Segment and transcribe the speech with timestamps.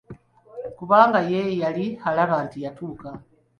[0.77, 3.07] Kubanga ye yali alaba nti yatuuka!